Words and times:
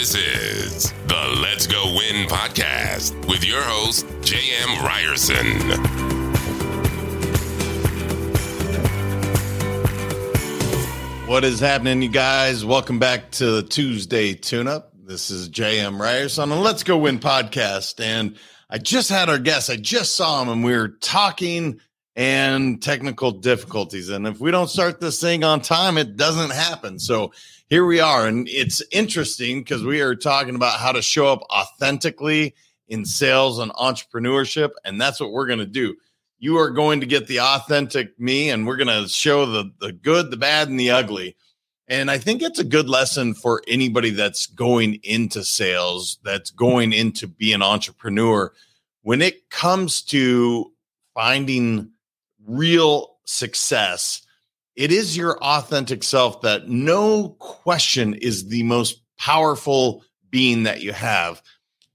This 0.00 0.14
is 0.14 0.92
the 1.08 1.40
Let's 1.42 1.66
Go 1.66 1.84
Win 1.94 2.26
podcast 2.26 3.14
with 3.28 3.44
your 3.44 3.60
host, 3.60 4.06
J.M. 4.22 4.82
Ryerson. 4.82 5.60
What 11.28 11.44
is 11.44 11.60
happening, 11.60 12.00
you 12.00 12.08
guys? 12.08 12.64
Welcome 12.64 12.98
back 12.98 13.30
to 13.32 13.50
the 13.50 13.62
Tuesday 13.62 14.32
Tune 14.32 14.68
Up. 14.68 14.94
This 15.04 15.30
is 15.30 15.48
J.M. 15.48 16.00
Ryerson 16.00 16.44
on 16.44 16.48
the 16.48 16.56
Let's 16.56 16.82
Go 16.82 16.96
Win 16.96 17.18
podcast. 17.18 18.02
And 18.02 18.38
I 18.70 18.78
just 18.78 19.10
had 19.10 19.28
our 19.28 19.38
guest. 19.38 19.68
I 19.68 19.76
just 19.76 20.14
saw 20.14 20.40
him 20.40 20.48
and 20.48 20.64
we 20.64 20.74
were 20.74 20.88
talking 20.88 21.78
and 22.16 22.82
technical 22.82 23.30
difficulties. 23.30 24.08
And 24.08 24.26
if 24.26 24.40
we 24.40 24.50
don't 24.50 24.68
start 24.68 25.00
this 25.00 25.20
thing 25.20 25.44
on 25.44 25.60
time, 25.60 25.96
it 25.96 26.16
doesn't 26.16 26.50
happen. 26.50 26.98
So 26.98 27.32
here 27.68 27.86
we 27.86 28.00
are. 28.00 28.26
And 28.26 28.48
it's 28.48 28.82
interesting 28.90 29.60
because 29.60 29.84
we 29.84 30.00
are 30.00 30.16
talking 30.16 30.54
about 30.54 30.80
how 30.80 30.92
to 30.92 31.02
show 31.02 31.28
up 31.28 31.40
authentically 31.50 32.54
in 32.88 33.04
sales 33.04 33.58
and 33.58 33.72
entrepreneurship. 33.72 34.70
And 34.84 35.00
that's 35.00 35.20
what 35.20 35.30
we're 35.30 35.46
going 35.46 35.60
to 35.60 35.66
do. 35.66 35.96
You 36.40 36.56
are 36.58 36.70
going 36.70 37.00
to 37.00 37.06
get 37.06 37.26
the 37.26 37.40
authentic 37.40 38.18
me, 38.18 38.48
and 38.48 38.66
we're 38.66 38.76
going 38.78 39.02
to 39.02 39.08
show 39.08 39.44
the, 39.46 39.70
the 39.80 39.92
good, 39.92 40.30
the 40.30 40.38
bad, 40.38 40.68
and 40.68 40.80
the 40.80 40.90
ugly. 40.90 41.36
And 41.86 42.10
I 42.10 42.18
think 42.18 42.40
it's 42.40 42.58
a 42.58 42.64
good 42.64 42.88
lesson 42.88 43.34
for 43.34 43.62
anybody 43.68 44.10
that's 44.10 44.46
going 44.46 45.00
into 45.02 45.44
sales, 45.44 46.18
that's 46.24 46.50
going 46.50 46.92
into 46.92 47.26
be 47.26 47.52
an 47.52 47.62
entrepreneur. 47.62 48.52
When 49.02 49.20
it 49.20 49.50
comes 49.50 50.02
to 50.02 50.72
finding 51.14 51.90
real 52.46 53.16
success, 53.24 54.22
it 54.76 54.92
is 54.92 55.16
your 55.16 55.38
authentic 55.42 56.02
self 56.02 56.42
that 56.42 56.68
no 56.68 57.30
question 57.38 58.14
is 58.14 58.48
the 58.48 58.62
most 58.62 59.02
powerful 59.18 60.04
being 60.30 60.62
that 60.62 60.80
you 60.80 60.92
have. 60.92 61.42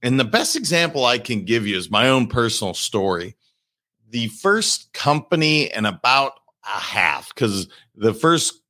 And 0.02 0.20
the 0.20 0.24
best 0.24 0.56
example 0.56 1.04
I 1.04 1.18
can 1.18 1.44
give 1.44 1.66
you 1.66 1.76
is 1.76 1.90
my 1.90 2.08
own 2.08 2.28
personal 2.28 2.74
story. 2.74 3.34
The 4.10 4.28
first 4.28 4.92
company 4.92 5.70
and 5.70 5.86
about 5.86 6.34
a 6.64 6.78
half, 6.80 7.34
because 7.34 7.68
the 7.94 8.14
first 8.14 8.60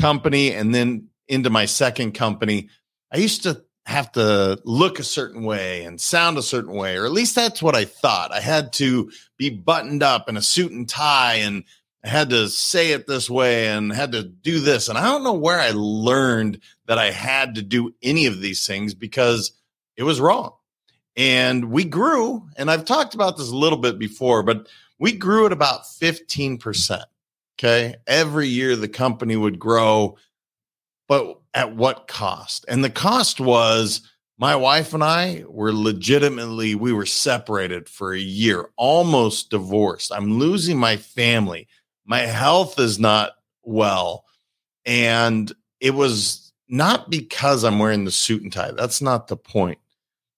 company 0.00 0.52
and 0.52 0.74
then 0.74 1.08
into 1.26 1.50
my 1.50 1.66
second 1.66 2.12
company, 2.12 2.68
I 3.12 3.18
used 3.18 3.42
to 3.42 3.62
have 3.88 4.12
to 4.12 4.60
look 4.64 4.98
a 4.98 5.02
certain 5.02 5.44
way 5.44 5.82
and 5.84 5.98
sound 5.98 6.36
a 6.36 6.42
certain 6.42 6.74
way, 6.74 6.98
or 6.98 7.06
at 7.06 7.12
least 7.12 7.34
that's 7.34 7.62
what 7.62 7.74
I 7.74 7.86
thought. 7.86 8.32
I 8.32 8.40
had 8.40 8.74
to 8.74 9.10
be 9.38 9.48
buttoned 9.48 10.02
up 10.02 10.28
in 10.28 10.36
a 10.36 10.42
suit 10.42 10.72
and 10.72 10.86
tie 10.86 11.36
and 11.36 11.64
I 12.04 12.08
had 12.08 12.28
to 12.30 12.50
say 12.50 12.92
it 12.92 13.06
this 13.06 13.30
way 13.30 13.68
and 13.68 13.90
had 13.90 14.12
to 14.12 14.24
do 14.24 14.60
this. 14.60 14.90
And 14.90 14.98
I 14.98 15.04
don't 15.04 15.24
know 15.24 15.32
where 15.32 15.58
I 15.58 15.70
learned 15.74 16.60
that 16.86 16.98
I 16.98 17.10
had 17.10 17.54
to 17.54 17.62
do 17.62 17.94
any 18.02 18.26
of 18.26 18.42
these 18.42 18.66
things 18.66 18.92
because 18.92 19.52
it 19.96 20.02
was 20.02 20.20
wrong. 20.20 20.52
And 21.16 21.70
we 21.70 21.84
grew, 21.84 22.46
and 22.56 22.70
I've 22.70 22.84
talked 22.84 23.14
about 23.14 23.38
this 23.38 23.48
a 23.48 23.56
little 23.56 23.78
bit 23.78 23.98
before, 23.98 24.42
but 24.42 24.68
we 24.98 25.12
grew 25.12 25.46
at 25.46 25.52
about 25.52 25.84
15%. 25.84 27.02
Okay. 27.58 27.96
Every 28.06 28.48
year 28.48 28.76
the 28.76 28.86
company 28.86 29.34
would 29.34 29.58
grow, 29.58 30.18
but 31.08 31.40
at 31.58 31.74
what 31.74 32.06
cost? 32.06 32.64
And 32.68 32.84
the 32.84 32.90
cost 32.90 33.40
was 33.40 34.02
my 34.38 34.54
wife 34.54 34.94
and 34.94 35.02
I 35.02 35.42
were 35.48 35.72
legitimately, 35.72 36.76
we 36.76 36.92
were 36.92 37.04
separated 37.04 37.88
for 37.88 38.12
a 38.12 38.18
year, 38.18 38.70
almost 38.76 39.50
divorced. 39.50 40.12
I'm 40.14 40.38
losing 40.38 40.78
my 40.78 40.96
family. 40.96 41.66
My 42.06 42.20
health 42.20 42.78
is 42.78 43.00
not 43.00 43.32
well. 43.64 44.24
And 44.86 45.52
it 45.80 45.94
was 45.94 46.52
not 46.68 47.10
because 47.10 47.64
I'm 47.64 47.80
wearing 47.80 48.04
the 48.04 48.12
suit 48.12 48.44
and 48.44 48.52
tie. 48.52 48.70
That's 48.70 49.02
not 49.02 49.26
the 49.26 49.36
point. 49.36 49.80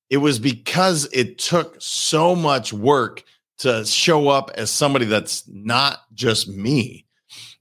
It 0.08 0.16
was 0.16 0.38
because 0.38 1.06
it 1.12 1.36
took 1.36 1.76
so 1.80 2.34
much 2.34 2.72
work 2.72 3.24
to 3.58 3.84
show 3.84 4.28
up 4.28 4.50
as 4.54 4.70
somebody 4.70 5.04
that's 5.04 5.46
not 5.46 5.98
just 6.14 6.48
me. 6.48 7.04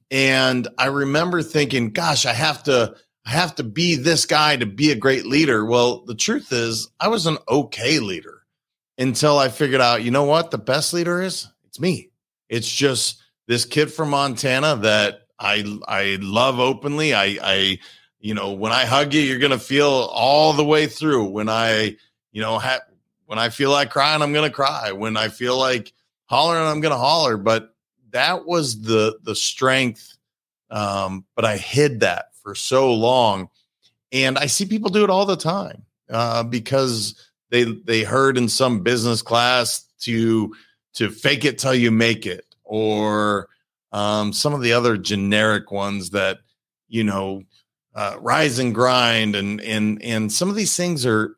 And 0.10 0.66
I 0.78 0.86
remember 0.86 1.42
thinking, 1.42 1.92
gosh, 1.92 2.26
I 2.26 2.32
have 2.32 2.64
to 2.64 2.96
I 3.30 3.34
have 3.34 3.54
to 3.56 3.64
be 3.64 3.96
this 3.96 4.26
guy 4.26 4.56
to 4.56 4.66
be 4.66 4.90
a 4.90 4.96
great 4.96 5.24
leader. 5.24 5.64
Well, 5.64 6.04
the 6.04 6.16
truth 6.16 6.52
is, 6.52 6.90
I 7.00 7.10
was 7.10 7.28
an 7.28 7.38
okay 7.48 8.00
leader 8.00 8.42
until 8.98 9.38
I 9.38 9.50
figured 9.50 9.82
out, 9.82 10.02
you 10.02 10.10
know 10.10 10.24
what? 10.24 10.50
The 10.50 10.58
best 10.58 10.96
leader 10.96 11.22
is? 11.22 11.48
It's 11.68 11.80
me. 11.80 12.10
It's 12.50 12.68
just 12.68 13.22
this 13.46 13.66
kid 13.66 13.94
from 13.94 14.10
Montana 14.10 14.78
that 14.78 15.28
I 15.38 15.64
I 15.88 16.18
love 16.22 16.60
openly. 16.60 17.14
I 17.14 17.38
I 17.44 17.80
you 18.20 18.34
know, 18.34 18.52
when 18.52 18.72
I 18.72 18.86
hug 18.86 19.14
you, 19.14 19.22
you're 19.22 19.38
to 19.52 19.60
feel 19.60 20.10
all 20.12 20.54
the 20.54 20.66
way 20.66 20.88
through. 20.88 21.30
When 21.30 21.50
I, 21.50 21.98
you 22.32 22.42
know, 22.42 22.58
ha- 22.58 22.82
when 23.28 23.38
I 23.38 23.50
feel 23.50 23.70
like 23.70 23.92
crying, 23.92 24.24
I'm 24.24 24.34
to 24.50 24.50
cry. 24.50 24.92
When 24.92 25.16
I 25.18 25.28
feel 25.28 25.56
like 25.56 25.94
hollering, 26.26 26.66
I'm 26.66 26.82
to 26.94 26.98
holler. 26.98 27.38
But 27.38 27.76
that 28.10 28.48
was 28.48 28.82
the 28.82 29.20
the 29.22 29.36
strength 29.36 30.18
um, 30.70 31.26
but 31.36 31.46
I 31.46 31.58
hid 31.58 32.02
that 32.02 32.28
for 32.44 32.56
so 32.56 32.94
long, 32.94 33.50
and 34.12 34.38
I 34.38 34.48
see 34.48 34.66
people 34.66 34.90
do 34.90 35.04
it 35.04 35.10
all 35.10 35.26
the 35.26 35.36
time 35.36 35.84
uh, 36.10 36.44
because 36.44 37.30
they 37.50 37.64
they 37.64 38.04
heard 38.04 38.38
in 38.38 38.50
some 38.50 38.82
business 38.82 39.22
class 39.22 39.86
to 40.02 40.54
to 40.94 41.10
fake 41.10 41.46
it 41.46 41.58
till 41.58 41.76
you 41.76 41.92
make 41.92 42.26
it, 42.26 42.46
or 42.64 43.48
um, 43.92 44.34
some 44.34 44.54
of 44.54 44.62
the 44.62 44.74
other 44.74 44.98
generic 44.98 45.72
ones 45.72 46.12
that 46.12 46.40
you 46.88 47.04
know 47.04 47.44
uh, 47.96 48.16
rise 48.20 48.60
and 48.60 48.74
grind, 48.74 49.36
and 49.36 49.62
and 49.62 50.02
and 50.04 50.32
some 50.32 50.50
of 50.50 50.56
these 50.56 50.76
things 50.76 51.06
are 51.06 51.36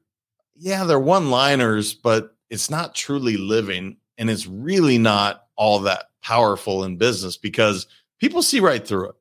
yeah 0.56 0.84
they're 0.84 1.00
one 1.00 1.30
liners, 1.30 1.94
but 1.94 2.36
it's 2.50 2.70
not 2.70 2.96
truly 2.96 3.38
living, 3.38 3.97
and 4.18 4.30
it's 4.30 4.47
really 4.47 4.97
not 4.97 5.46
all 5.56 5.80
that 5.80 6.06
powerful 6.22 6.84
in 6.84 6.97
business 6.97 7.38
because 7.38 7.88
people 8.20 8.41
see 8.41 8.59
right 8.59 8.88
through 8.88 9.09
it 9.09 9.16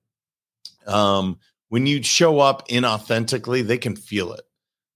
um, 0.90 1.38
when 1.68 1.86
you 1.86 2.02
show 2.02 2.40
up 2.40 2.68
inauthentically, 2.68 3.66
they 3.66 3.78
can 3.78 3.96
feel 3.96 4.32
it. 4.32 4.42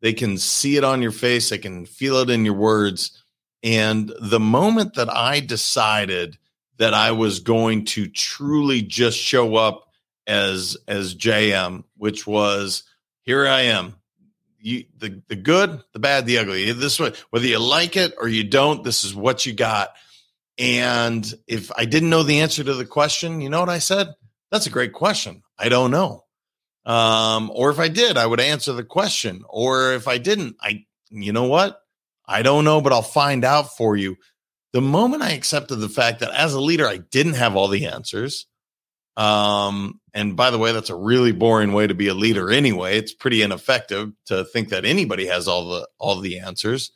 They 0.02 0.12
can 0.12 0.36
see 0.36 0.76
it 0.76 0.84
on 0.84 1.00
your 1.00 1.12
face. 1.12 1.48
They 1.48 1.58
can 1.58 1.86
feel 1.86 2.16
it 2.18 2.30
in 2.30 2.44
your 2.44 2.54
words. 2.54 3.22
And 3.62 4.12
the 4.20 4.40
moment 4.40 4.94
that 4.94 5.08
I 5.08 5.40
decided 5.40 6.36
that 6.76 6.92
I 6.92 7.12
was 7.12 7.40
going 7.40 7.86
to 7.86 8.06
truly 8.08 8.82
just 8.82 9.18
show 9.18 9.56
up 9.56 9.88
as 10.26 10.76
as 10.88 11.14
JM, 11.14 11.84
which 11.96 12.26
was 12.26 12.82
here 13.22 13.46
I 13.46 13.62
am. 13.62 13.94
You, 14.58 14.84
the 14.98 15.22
the 15.28 15.36
good, 15.36 15.82
the 15.92 15.98
bad, 15.98 16.26
the 16.26 16.38
ugly. 16.38 16.72
This 16.72 16.98
way, 16.98 17.12
whether 17.30 17.46
you 17.46 17.58
like 17.58 17.96
it 17.96 18.14
or 18.18 18.28
you 18.28 18.44
don't, 18.44 18.82
this 18.82 19.04
is 19.04 19.14
what 19.14 19.46
you 19.46 19.52
got. 19.52 19.94
And 20.58 21.32
if 21.46 21.70
I 21.76 21.84
didn't 21.84 22.10
know 22.10 22.22
the 22.22 22.40
answer 22.40 22.64
to 22.64 22.74
the 22.74 22.86
question, 22.86 23.40
you 23.40 23.48
know 23.48 23.60
what 23.60 23.68
I 23.68 23.78
said? 23.78 24.14
That's 24.54 24.68
a 24.68 24.70
great 24.70 24.92
question. 24.92 25.42
I 25.58 25.68
don't 25.68 25.90
know. 25.90 26.22
Um, 26.86 27.50
or 27.52 27.70
if 27.70 27.80
I 27.80 27.88
did, 27.88 28.16
I 28.16 28.24
would 28.24 28.38
answer 28.38 28.72
the 28.72 28.84
question. 28.84 29.42
Or 29.48 29.94
if 29.94 30.06
I 30.06 30.18
didn't, 30.18 30.54
I, 30.60 30.84
you 31.10 31.32
know 31.32 31.48
what? 31.48 31.80
I 32.24 32.42
don't 32.42 32.64
know, 32.64 32.80
but 32.80 32.92
I'll 32.92 33.02
find 33.02 33.44
out 33.44 33.76
for 33.76 33.96
you. 33.96 34.14
The 34.72 34.80
moment 34.80 35.24
I 35.24 35.32
accepted 35.32 35.74
the 35.80 35.88
fact 35.88 36.20
that 36.20 36.32
as 36.32 36.54
a 36.54 36.60
leader, 36.60 36.86
I 36.86 36.98
didn't 36.98 37.34
have 37.34 37.56
all 37.56 37.66
the 37.66 37.86
answers. 37.86 38.46
Um, 39.16 39.98
and 40.14 40.36
by 40.36 40.50
the 40.50 40.58
way, 40.58 40.70
that's 40.70 40.88
a 40.88 40.94
really 40.94 41.32
boring 41.32 41.72
way 41.72 41.88
to 41.88 41.94
be 41.94 42.06
a 42.06 42.14
leader 42.14 42.52
anyway. 42.52 42.96
It's 42.96 43.12
pretty 43.12 43.42
ineffective 43.42 44.12
to 44.26 44.44
think 44.44 44.68
that 44.68 44.84
anybody 44.84 45.26
has 45.26 45.48
all 45.48 45.68
the 45.68 45.88
all 45.98 46.20
the 46.20 46.38
answers. 46.38 46.92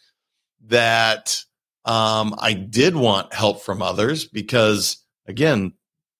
That 0.68 1.42
um, 1.84 2.36
I 2.38 2.52
did 2.52 2.94
want 2.94 3.34
help 3.34 3.62
from 3.62 3.82
others 3.82 4.26
because 4.26 5.04
again, 5.26 5.72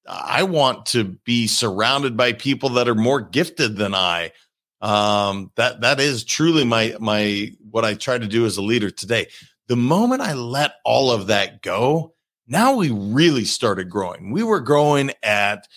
I 0.08 0.42
want 0.44 0.86
to 0.86 1.04
be 1.04 1.46
surrounded 1.46 2.16
by 2.16 2.32
people 2.32 2.70
that 2.70 2.88
are 2.88 2.94
more 2.94 3.20
gifted 3.20 3.76
than 3.76 3.94
I. 3.94 4.32
Um, 4.80 5.50
that 5.56 5.82
that 5.82 6.00
is 6.00 6.24
truly 6.24 6.64
my 6.64 6.96
my 6.98 7.52
what 7.70 7.84
I 7.84 7.94
try 7.94 8.16
to 8.16 8.26
do 8.26 8.46
as 8.46 8.56
a 8.56 8.62
leader 8.62 8.90
today. 8.90 9.26
The 9.66 9.76
moment 9.76 10.22
I 10.22 10.32
let 10.32 10.74
all 10.84 11.10
of 11.10 11.26
that 11.26 11.62
go, 11.62 12.14
now 12.46 12.74
we 12.74 12.90
really 12.90 13.44
started 13.44 13.90
growing. 13.90 14.30
We 14.30 14.42
were 14.42 14.60
growing 14.60 15.12
at 15.22 15.68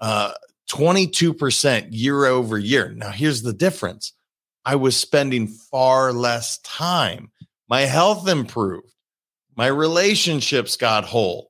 uh, 0.00 0.32
22% 0.70 1.88
year 1.90 2.26
over 2.26 2.58
year. 2.58 2.92
Now, 2.96 3.10
here's 3.10 3.42
the 3.42 3.52
difference 3.52 4.12
I 4.64 4.74
was 4.74 4.96
spending 4.96 5.46
far 5.46 6.12
less 6.12 6.58
time. 6.58 7.30
My 7.68 7.82
health 7.82 8.28
improved, 8.28 8.92
my 9.56 9.68
relationships 9.68 10.76
got 10.76 11.04
whole 11.04 11.47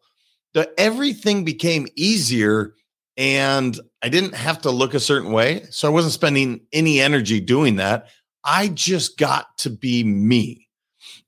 the 0.59 0.81
everything 0.81 1.45
became 1.45 1.87
easier 1.95 2.75
and 3.17 3.79
I 4.03 4.09
didn't 4.09 4.35
have 4.35 4.63
to 4.63 4.73
look 4.73 4.93
a 4.93 5.01
certain 5.01 5.31
way. 5.31 5.67
So 5.71 5.87
I 5.87 5.93
wasn't 5.93 6.15
spending 6.15 6.63
any 6.73 7.01
energy 7.01 7.39
doing 7.39 7.77
that. 7.77 8.09
I 8.43 8.67
just 8.67 9.19
got 9.19 9.57
to 9.59 9.71
be 9.71 10.03
me. 10.03 10.69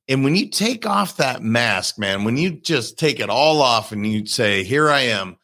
And 0.09 0.25
when 0.25 0.35
you 0.35 0.49
take 0.49 0.85
off 0.85 1.19
that 1.19 1.43
mask, 1.43 1.97
man, 1.97 2.25
when 2.25 2.37
you 2.37 2.51
just 2.51 2.99
take 2.99 3.21
it 3.21 3.31
all 3.31 3.63
off 3.63 3.93
and 3.93 4.05
you 4.05 4.27
say, 4.27 4.65
Here 4.65 4.91
I 4.91 5.03
am, 5.03 5.37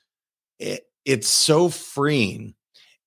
it, 0.59 0.83
it's 1.05 1.29
so 1.29 1.69
freeing. 1.69 2.55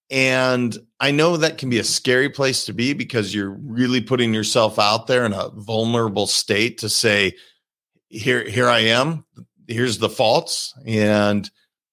And 0.10 0.78
I 1.02 1.12
know 1.12 1.36
that 1.36 1.58
can 1.58 1.70
be 1.70 1.80
a 1.80 1.84
scary 1.84 2.30
place 2.30 2.66
to 2.66 2.74
be 2.74 2.94
because 2.94 3.36
you're 3.36 3.52
really 3.52 4.00
putting 4.00 4.34
yourself 4.34 4.80
out 4.80 5.08
there 5.08 5.26
in 5.26 5.34
a 5.34 5.50
vulnerable 5.50 6.26
state 6.26 6.78
to 6.80 6.90
say, 6.90 7.36
here, 8.10 8.44
here 8.44 8.68
I 8.68 8.80
am. 8.80 9.26
Here's 9.69 10.00
the 10.00 10.10
faults. 10.10 10.74
And 10.86 11.50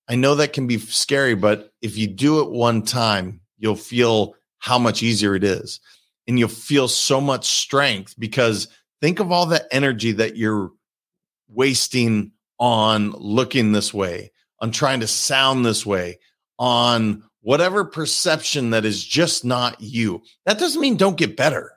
I 0.09 0.17
know 0.17 0.35
that 0.37 0.53
can 0.53 0.67
be 0.67 0.79
scary, 0.79 1.35
but 1.35 1.71
if 1.83 1.99
you 1.99 2.07
do 2.07 2.41
it 2.41 2.51
one 2.51 2.83
time, 2.83 3.41
you'll 3.59 3.77
feel 3.77 4.35
how 4.59 4.79
much 4.79 5.03
easier 5.03 5.35
it 5.35 5.45
is. 5.45 5.81
And 6.27 6.39
you'll 6.39 6.49
feel 6.49 6.89
so 6.89 7.21
much 7.21 7.47
strength 7.47 8.15
because 8.19 8.69
think 9.01 9.21
of 9.21 9.31
all 9.31 9.47
the 9.47 9.67
energy 9.73 10.13
that 10.13 10.37
you're 10.37 10.73
wasting 11.49 12.33
on 12.59 13.11
looking 13.11 13.73
this 13.73 13.93
way, 13.93 14.33
on 14.61 14.71
trying 14.71 15.01
to 15.01 15.07
sound 15.07 15.65
this 15.65 15.85
way, 15.85 16.19
on 16.59 17.23
whatever 17.43 17.85
perception 17.85 18.71
that 18.71 18.85
is 18.85 19.05
just 19.05 19.45
not 19.45 19.81
you. 19.81 20.23
That 20.47 20.59
doesn't 20.59 20.81
mean 20.81 20.97
don't 20.97 21.19
get 21.19 21.37
better. 21.37 21.73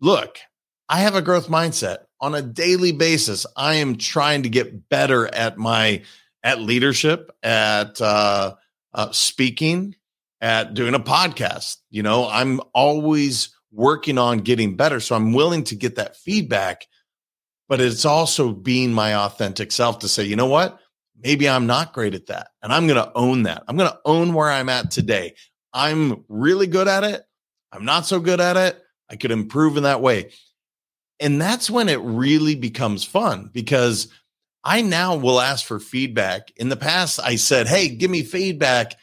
Look, 0.00 0.38
I 0.88 1.00
have 1.00 1.16
a 1.16 1.22
growth 1.22 1.48
mindset 1.48 2.04
on 2.20 2.34
a 2.34 2.42
daily 2.42 2.92
basis. 2.92 3.46
I 3.56 3.74
am 3.74 3.96
trying 3.96 4.42
to 4.44 4.48
get 4.48 4.88
better 4.88 5.32
at 5.34 5.58
my 5.58 6.02
at 6.42 6.60
leadership, 6.60 7.30
at 7.42 8.00
uh, 8.00 8.54
uh, 8.94 9.10
speaking, 9.12 9.94
at 10.40 10.74
doing 10.74 10.94
a 10.94 11.00
podcast. 11.00 11.76
You 11.90 12.02
know, 12.02 12.28
I'm 12.28 12.60
always 12.74 13.54
working 13.72 14.18
on 14.18 14.38
getting 14.38 14.76
better, 14.76 15.00
so 15.00 15.14
I'm 15.14 15.32
willing 15.32 15.64
to 15.64 15.74
get 15.74 15.96
that 15.96 16.16
feedback. 16.16 16.86
But 17.68 17.80
it's 17.80 18.06
also 18.06 18.52
being 18.52 18.92
my 18.92 19.14
authentic 19.14 19.72
self 19.72 19.98
to 19.98 20.08
say, 20.08 20.24
you 20.24 20.36
know 20.36 20.46
what? 20.46 20.80
maybe 21.22 21.48
I'm 21.48 21.66
not 21.66 21.92
great 21.92 22.14
at 22.14 22.26
that. 22.26 22.48
And 22.62 22.72
I'm 22.72 22.86
going 22.86 23.02
to 23.02 23.12
own 23.14 23.44
that. 23.44 23.62
I'm 23.68 23.76
going 23.76 23.90
to 23.90 23.98
own 24.04 24.34
where 24.34 24.50
I'm 24.50 24.68
at 24.68 24.90
today. 24.90 25.34
I'm 25.72 26.24
really 26.28 26.66
good 26.66 26.88
at 26.88 27.04
it. 27.04 27.22
I'm 27.72 27.84
not 27.84 28.06
so 28.06 28.20
good 28.20 28.40
at 28.40 28.56
it. 28.56 28.82
I 29.10 29.16
could 29.16 29.30
improve 29.30 29.76
in 29.76 29.82
that 29.82 30.00
way. 30.00 30.32
And 31.20 31.40
that's 31.40 31.68
when 31.68 31.88
it 31.88 32.00
really 32.00 32.54
becomes 32.54 33.04
fun 33.04 33.50
because 33.52 34.08
I 34.64 34.82
now 34.82 35.16
will 35.16 35.40
ask 35.40 35.66
for 35.66 35.80
feedback. 35.80 36.52
In 36.56 36.68
the 36.68 36.76
past, 36.76 37.18
I 37.22 37.36
said, 37.36 37.66
Hey, 37.66 37.88
give 37.88 38.10
me 38.10 38.22
feedback. 38.22 38.94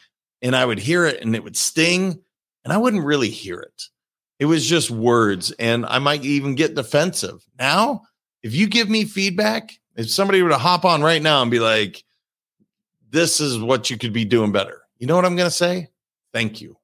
And 0.42 0.54
I 0.54 0.64
would 0.64 0.78
hear 0.78 1.06
it 1.06 1.22
and 1.22 1.34
it 1.34 1.42
would 1.42 1.56
sting 1.56 2.20
and 2.64 2.72
I 2.72 2.76
wouldn't 2.76 3.04
really 3.04 3.30
hear 3.30 3.58
it. 3.60 3.82
It 4.38 4.44
was 4.46 4.66
just 4.66 4.90
words 4.90 5.50
and 5.52 5.86
I 5.86 5.98
might 5.98 6.24
even 6.24 6.54
get 6.54 6.74
defensive. 6.74 7.44
Now, 7.58 8.02
if 8.42 8.54
you 8.54 8.68
give 8.68 8.88
me 8.88 9.04
feedback, 9.04 9.72
if 9.96 10.10
somebody 10.10 10.42
were 10.42 10.50
to 10.50 10.58
hop 10.58 10.84
on 10.84 11.02
right 11.02 11.22
now 11.22 11.42
and 11.42 11.50
be 11.50 11.58
like, 11.58 12.04
this 13.10 13.40
is 13.40 13.58
what 13.58 13.88
you 13.88 13.96
could 13.96 14.12
be 14.12 14.24
doing 14.24 14.52
better. 14.52 14.82
You 14.98 15.06
know 15.06 15.16
what 15.16 15.24
I'm 15.24 15.36
going 15.36 15.48
to 15.48 15.54
say? 15.54 15.88
Thank 16.32 16.60
you. 16.60 16.76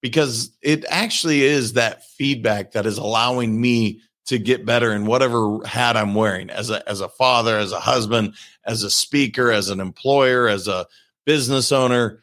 Because 0.00 0.56
it 0.62 0.84
actually 0.88 1.42
is 1.42 1.74
that 1.74 2.04
feedback 2.04 2.72
that 2.72 2.86
is 2.86 2.98
allowing 2.98 3.60
me 3.60 4.00
to 4.28 4.38
get 4.38 4.66
better 4.66 4.92
in 4.92 5.06
whatever 5.06 5.64
hat 5.64 5.96
I'm 5.96 6.14
wearing 6.14 6.50
as 6.50 6.68
a 6.70 6.86
as 6.88 7.00
a 7.00 7.08
father, 7.08 7.58
as 7.58 7.72
a 7.72 7.80
husband, 7.80 8.34
as 8.64 8.82
a 8.82 8.90
speaker, 8.90 9.50
as 9.50 9.70
an 9.70 9.80
employer, 9.80 10.48
as 10.48 10.68
a 10.68 10.86
business 11.24 11.72
owner. 11.72 12.22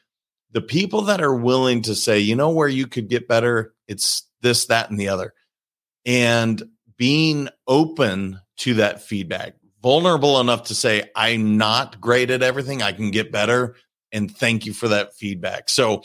The 0.52 0.62
people 0.62 1.02
that 1.04 1.22
are 1.22 1.36
willing 1.36 1.81
to 1.84 1.96
say, 1.96 2.19
you 2.19 2.36
know 2.36 2.52
where 2.52 2.68
you 2.68 2.88
could 2.88 3.10
get 3.10 3.28
better, 3.28 3.74
it's 3.88 4.24
this, 4.42 4.68
that, 4.68 4.90
and 4.90 5.00
the 5.00 5.10
other. 5.10 5.34
And 6.06 6.62
being 6.96 7.50
open 7.68 8.40
to 8.57 8.75
that 8.75 9.02
feedback, 9.02 9.56
vulnerable 9.81 10.40
enough 10.40 10.66
to 10.66 10.75
say, 10.75 11.10
I'm 11.16 11.57
not 11.57 12.00
great 12.00 12.30
at 12.30 12.44
everything. 12.44 12.81
I 12.81 12.94
can 12.94 13.12
get 13.12 13.31
better. 13.31 13.75
And 14.13 14.34
thank 14.34 14.66
you 14.66 14.74
for 14.74 14.88
that 14.90 15.16
feedback. 15.16 15.69
So 15.69 16.04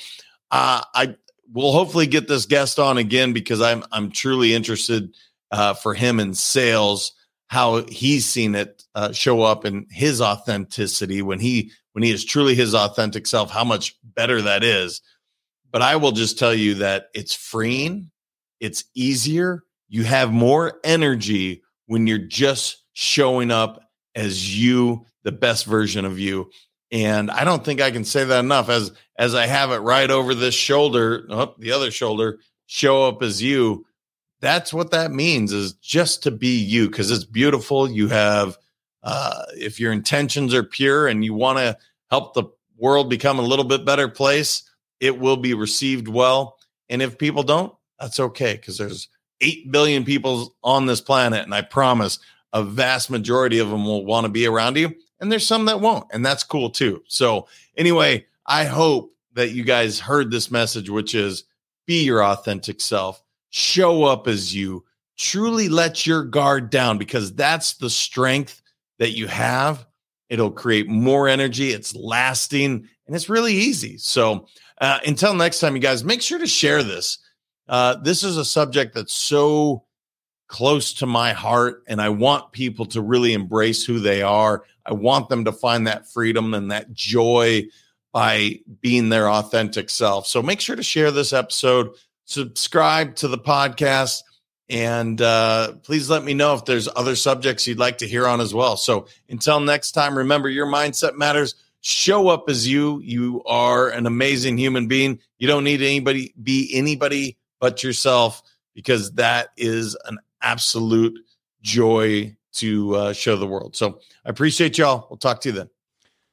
uh, 0.51 0.83
I 0.95 1.15
will 1.53 1.73
hopefully 1.73 2.07
get 2.07 2.27
this 2.27 2.47
guest 2.47 2.79
on 2.79 2.99
again 2.99 3.33
because 3.33 3.61
I'm 3.61 3.85
I'm 3.93 4.11
truly 4.11 4.55
interested 4.55 5.15
uh, 5.51 5.75
for 5.75 5.95
him 5.95 6.21
in 6.21 6.35
sales, 6.35 7.13
how 7.49 7.85
he's 7.87 8.27
seen 8.27 8.55
it 8.55 8.85
uh, 8.95 9.13
show 9.13 9.43
up 9.43 9.65
in 9.65 9.87
his 9.91 10.21
authenticity 10.21 11.23
when 11.23 11.41
he 11.41 11.73
when 11.93 12.05
he 12.05 12.11
is 12.13 12.25
truly 12.25 12.55
his 12.55 12.75
authentic 12.75 13.27
self, 13.27 13.51
how 13.51 13.65
much 13.65 13.97
better 14.05 14.41
that 14.43 14.63
is. 14.63 15.01
But 15.73 15.83
I 15.83 15.97
will 15.97 16.13
just 16.13 16.39
tell 16.39 16.55
you 16.55 16.75
that 16.75 17.07
it's 17.15 17.35
freeing, 17.35 18.11
it's 18.61 18.85
easier, 18.95 19.65
you 19.89 20.05
have 20.05 20.33
more 20.33 20.79
energy 20.85 21.63
when 21.87 22.07
you're 22.07 22.19
just 22.19 22.85
showing 22.93 23.51
up 23.51 23.81
as 24.15 24.57
you, 24.57 25.05
the 25.25 25.33
best 25.33 25.67
version 25.67 26.05
of 26.05 26.19
you. 26.19 26.51
And 26.93 27.31
I 27.31 27.45
don't 27.45 27.65
think 27.65 27.81
I 27.81 27.91
can 27.91 28.05
say 28.05 28.25
that 28.25 28.41
enough 28.41 28.69
as 28.69 28.93
as 29.19 29.35
I 29.35 29.47
have 29.47 29.71
it 29.71 29.79
right 29.79 30.11
over 30.11 30.35
this 30.35 30.55
shoulder, 30.55 31.27
oh, 31.31 31.55
the 31.59 31.73
other 31.73 31.91
shoulder, 31.91 32.39
show 32.67 33.07
up 33.07 33.23
as 33.23 33.43
you. 33.43 33.85
That's 34.41 34.73
what 34.73 34.91
that 34.93 35.11
means 35.11 35.53
is 35.53 35.75
just 35.75 36.23
to 36.25 36.31
be 36.31 36.59
you 36.59 36.89
because 36.89 37.11
it's 37.11 37.25
beautiful. 37.25 37.91
You 37.91 38.09
have 38.09 38.57
uh, 39.03 39.45
if 39.57 39.79
your 39.79 39.93
intentions 39.93 40.55
are 40.55 40.63
pure 40.63 41.07
and 41.07 41.25
you 41.25 41.35
want 41.35 41.59
to 41.59 41.77
help 42.11 42.35
the 42.35 42.45
world 42.79 43.11
become 43.11 43.39
a 43.39 43.43
little 43.43 43.65
bit 43.65 43.85
better 43.85 44.09
place, 44.09 44.63
it 44.99 45.19
will 45.19 45.37
be 45.37 45.55
received 45.55 46.09
well. 46.09 46.59
And 46.89 47.03
if 47.03 47.19
people 47.19 47.43
don't, 47.43 47.75
that's 47.99 48.21
okay 48.21 48.55
because 48.55 48.79
there's 48.79 49.09
8 49.41 49.71
billion 49.71 50.05
people 50.05 50.55
on 50.65 50.87
this 50.87 51.01
planet. 51.01 51.45
And 51.45 51.55
I 51.55 51.63
promise 51.63 52.19
a 52.53 52.63
vast 52.63 53.11
majority 53.11 53.59
of 53.59 53.71
them 53.71 53.85
will 53.85 54.05
want 54.05 54.25
to 54.25 54.31
be 54.31 54.47
around 54.47 54.77
you 54.77 54.95
and 55.21 55.31
there's 55.31 55.47
some 55.47 55.67
that 55.67 55.81
won't 55.81 56.07
and 56.13 56.25
that's 56.25 56.43
cool 56.43 56.71
too 56.71 57.03
so 57.07 57.47
anyway 57.77 58.25
i 58.47 58.65
hope 58.65 59.15
that 59.35 59.51
you 59.51 59.63
guys 59.63 60.01
heard 60.01 60.31
this 60.31 60.51
message 60.51 60.91
which 60.91 61.15
is 61.15 61.45
be 61.87 62.05
your 62.05 62.25
authentic 62.25 62.81
self 62.81 63.23
show 63.51 64.05
up 64.05 64.27
as 64.27 64.55
you 64.55 64.85
truly 65.17 65.69
let 65.69 66.07
your 66.07 66.25
guard 66.25 66.71
down 66.71 66.97
because 66.99 67.35
that's 67.35 67.75
the 67.75 67.91
strength 67.91 68.63
that 68.99 69.11
you 69.11 69.27
have 69.27 69.87
it'll 70.29 70.51
create 70.51 70.89
more 70.89 71.29
energy 71.29 71.71
it's 71.71 71.95
lasting 71.95 72.89
and 73.07 73.17
it's 73.17 73.29
really 73.29 73.55
easy 73.55 73.99
so 73.99 74.47
uh, 74.81 74.99
until 75.07 75.35
next 75.35 75.61
time 75.61 75.75
you 75.75 75.83
guys 75.83 76.05
make 76.05 76.23
sure 76.23 76.39
to 76.39 76.47
share 76.47 76.83
this 76.83 77.19
uh, 77.69 77.95
this 78.03 78.25
is 78.25 78.37
a 78.37 78.45
subject 78.45 78.95
that's 78.95 79.15
so 79.15 79.85
close 80.51 80.93
to 80.93 81.07
my 81.07 81.33
heart 81.33 81.85
and 81.87 82.01
I 82.03 82.09
want 82.09 82.51
people 82.51 82.85
to 82.87 83.01
really 83.01 83.33
embrace 83.33 83.85
who 83.85 84.01
they 84.01 84.21
are. 84.21 84.65
I 84.85 84.93
want 84.93 85.29
them 85.29 85.45
to 85.45 85.53
find 85.53 85.87
that 85.87 86.11
freedom 86.11 86.53
and 86.53 86.73
that 86.73 86.93
joy 86.93 87.69
by 88.13 88.59
being 88.81 89.09
their 89.09 89.31
authentic 89.31 89.89
self. 89.89 90.27
So 90.27 90.43
make 90.43 90.61
sure 90.61 90.75
to 90.75 90.83
share 90.83 91.13
this 91.13 91.33
episode, 91.33 91.91
subscribe 92.31 93.17
to 93.17 93.29
the 93.29 93.39
podcast, 93.39 94.23
and 94.69 95.21
uh, 95.21 95.73
please 95.83 96.09
let 96.09 96.25
me 96.25 96.33
know 96.33 96.55
if 96.55 96.65
there's 96.65 96.89
other 96.95 97.17
subjects 97.17 97.67
you'd 97.67 97.79
like 97.79 97.99
to 97.99 98.07
hear 98.07 98.27
on 98.27 98.41
as 98.41 98.55
well. 98.55 98.77
So 98.77 99.09
until 99.29 99.59
next 99.59 99.93
time, 99.93 100.17
remember 100.17 100.49
your 100.49 100.67
mindset 100.67 101.17
matters. 101.17 101.57
Show 101.81 102.29
up 102.29 102.49
as 102.49 102.69
you. 102.69 103.01
You 103.01 103.43
are 103.47 103.89
an 103.89 104.07
amazing 104.07 104.59
human 104.59 104.87
being. 104.87 105.19
You 105.39 105.49
don't 105.49 105.65
need 105.65 105.83
anybody 105.83 106.33
be 106.43 106.71
anybody 106.73 107.37
but 107.59 107.83
yourself 107.83 108.43
because 108.75 109.13
that 109.13 109.49
is 109.57 109.97
an 110.05 110.19
absolute 110.41 111.19
joy 111.63 112.37
to 112.53 112.95
uh, 112.95 113.13
show 113.13 113.37
the 113.37 113.47
world. 113.47 113.75
So 113.77 114.01
I 114.25 114.31
appreciate 114.31 114.79
y'all. 114.79 115.07
We'll 115.11 115.17
talk 115.17 115.41
to 115.43 115.49
you 115.49 115.55
then. 115.55 115.71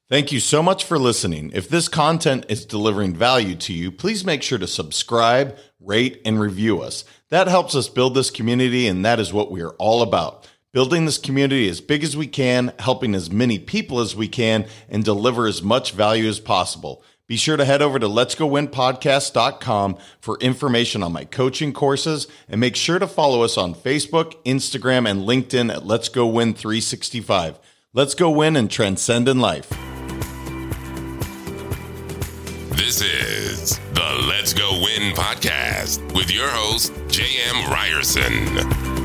Thank 0.10 0.31
you 0.31 0.39
so 0.39 0.63
much 0.63 0.86
for 0.86 0.98
listening. 0.98 1.51
If 1.53 1.67
this 1.67 1.89
content 1.89 2.45
is 2.48 2.65
delivering 2.65 3.13
value 3.13 3.55
to 3.57 3.74
you, 3.74 3.91
please 3.91 4.24
make 4.24 4.41
sure 4.41 4.57
to 4.57 4.67
subscribe, 4.67 5.57
rate, 5.79 6.22
and 6.25 6.39
review 6.39 6.81
us. 6.81 7.03
That 7.29 7.48
helps 7.48 7.75
us 7.75 7.89
build 7.89 8.15
this 8.15 8.29
community, 8.29 8.88
and 8.88 9.05
that 9.05 9.19
is 9.19 9.34
what 9.34 9.51
we 9.51 9.62
are 9.62 9.74
all 9.74 10.01
about. 10.01 10.50
Building 10.74 11.05
this 11.05 11.17
community 11.17 11.69
as 11.69 11.81
big 11.81 12.03
as 12.03 12.15
we 12.15 12.27
can, 12.27 12.74
helping 12.79 13.15
as 13.15 13.31
many 13.31 13.57
people 13.57 14.00
as 14.00 14.15
we 14.15 14.27
can, 14.27 14.65
and 14.89 15.03
deliver 15.03 15.48
as 15.48 15.62
much 15.62 15.91
value 15.93 16.27
as 16.27 16.39
possible. 16.39 17.03
Be 17.27 17.36
sure 17.36 17.57
to 17.57 17.65
head 17.65 17.81
over 17.81 18.00
to 18.00 18.07
letsgowinpodcast.com 18.07 19.98
for 20.22 20.38
information 20.39 21.03
on 21.03 21.12
my 21.12 21.25
coaching 21.25 21.74
courses 21.74 22.27
and 22.48 22.62
make 22.62 22.75
sure 22.75 23.00
to 23.00 23.07
follow 23.07 23.43
us 23.43 23.57
on 23.57 23.75
Facebook, 23.75 24.41
Instagram, 24.46 25.10
and 25.10 25.22
LinkedIn 25.22 25.74
at 25.74 25.86
Let's 25.86 26.07
Go 26.07 26.25
Win 26.25 26.53
365. 26.53 27.60
Let's 27.93 28.13
go 28.13 28.29
win 28.29 28.55
and 28.55 28.72
transcend 28.72 29.27
in 29.27 29.39
life. 29.39 29.96
This 32.77 33.01
is 33.01 33.79
the 33.93 34.27
Let's 34.27 34.53
Go 34.53 34.72
Win 34.84 35.13
podcast 35.13 36.00
with 36.13 36.31
your 36.31 36.48
host, 36.48 36.93
J.M. 37.10 37.72
Ryerson. 37.72 38.96